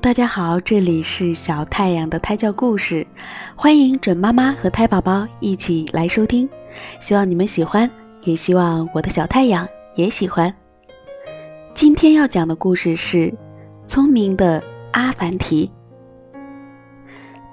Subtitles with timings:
[0.00, 3.04] 大家好，这里是小太阳的胎教故事，
[3.56, 6.48] 欢迎准妈妈和胎宝宝一起来收听，
[7.00, 7.90] 希望你们喜欢，
[8.22, 10.54] 也希望我的小太阳也喜欢。
[11.74, 13.34] 今天要讲的故事是
[13.84, 15.68] 聪明的阿凡提。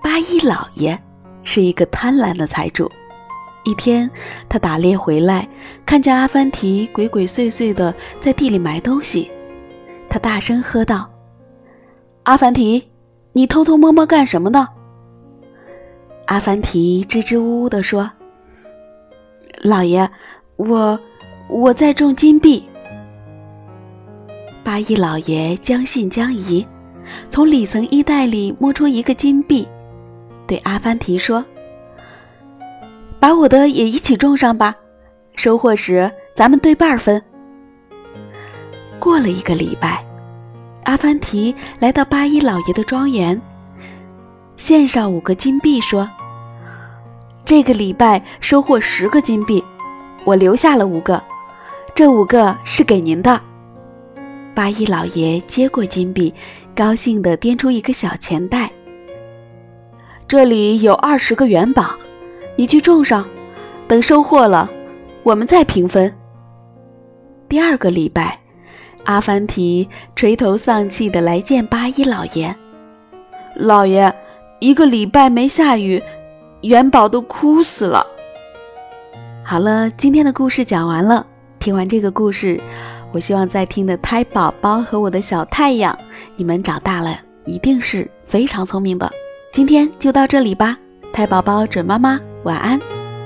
[0.04, 1.02] 八一老爷
[1.44, 2.92] 是一个贪婪的财主，
[3.64, 4.08] 一天
[4.48, 5.50] 他打猎回来，
[5.84, 9.32] 看见阿凡提鬼鬼祟祟的在地里埋东西，
[10.12, 11.10] 他大声喝道。
[12.24, 12.82] 阿凡提，
[13.34, 14.66] 你偷偷摸摸干什么呢？
[16.26, 18.10] 阿凡提支支吾吾地说
[19.62, 20.10] ：“老爷，
[20.56, 20.98] 我
[21.50, 22.64] 我在种金币。”
[24.64, 26.66] 八一老爷将信将疑，
[27.30, 29.68] 从里层衣袋里摸出一个金币，
[30.48, 31.44] 对阿凡提说
[33.20, 34.74] ：“把我的也一起种上吧，
[35.36, 37.22] 收获时咱们对半分。”
[38.98, 40.06] 过了一个礼拜。
[40.84, 43.42] 阿凡提来到八一老爷的庄园，
[44.58, 46.10] 献上五个金币，说
[47.46, 49.64] ：“这个礼拜收获十个金币，
[50.26, 51.22] 我留下了五个，
[51.96, 53.40] 这五个是给您的。”
[54.54, 56.34] 八一老爷接过金币，
[56.76, 58.70] 高兴地掂出一个小钱袋，
[60.28, 61.96] 这里有二十个元宝，
[62.56, 63.26] 你去种上，
[63.88, 64.70] 等收获了，
[65.24, 66.14] 我们再平分。
[67.48, 68.43] 第二个礼拜。
[69.06, 72.56] 阿凡提垂头丧气地来见八一老爷
[73.56, 74.14] ：“老爷，
[74.60, 76.02] 一个礼拜没下雨，
[76.62, 78.06] 元宝都枯死了。”
[79.44, 81.26] 好了，今天的故事讲完了。
[81.60, 82.60] 听完这个故事，
[83.12, 85.98] 我希望在听的胎宝宝和我的小太阳，
[86.36, 89.10] 你们长大了一定是非常聪明的。
[89.52, 90.78] 今天就到这里吧，
[91.12, 92.80] 胎宝宝准妈妈晚安，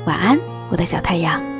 [0.05, 0.37] 晚安，
[0.69, 1.56] 我的小太阳。